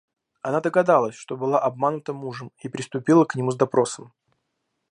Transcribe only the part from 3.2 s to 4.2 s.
к нему с допросом.